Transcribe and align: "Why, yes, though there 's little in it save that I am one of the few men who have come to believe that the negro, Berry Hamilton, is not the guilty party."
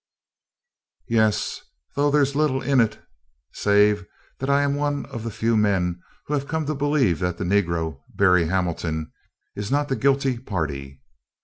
"Why, 1.09 1.15
yes, 1.17 1.61
though 1.95 2.09
there 2.09 2.25
's 2.25 2.33
little 2.33 2.59
in 2.59 2.81
it 2.81 2.99
save 3.53 4.03
that 4.39 4.49
I 4.49 4.63
am 4.63 4.73
one 4.73 5.05
of 5.05 5.21
the 5.23 5.29
few 5.29 5.55
men 5.55 6.01
who 6.25 6.33
have 6.33 6.47
come 6.47 6.65
to 6.65 6.73
believe 6.73 7.19
that 7.19 7.37
the 7.37 7.43
negro, 7.43 8.01
Berry 8.15 8.45
Hamilton, 8.47 9.11
is 9.55 9.69
not 9.69 9.89
the 9.89 9.95
guilty 9.95 10.39
party." 10.39 11.03